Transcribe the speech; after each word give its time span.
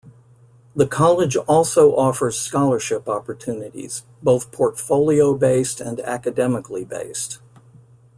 The 0.75 0.87
college 0.87 1.35
also 1.35 1.95
offers 1.95 2.39
scholarship 2.39 3.07
opportunities, 3.07 4.01
both 4.23 4.51
portfolio-based 4.51 5.79
and 5.79 5.99
academically-based. 5.99 7.37